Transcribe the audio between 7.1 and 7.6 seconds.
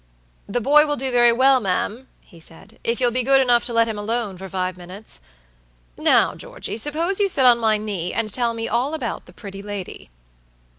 you sit on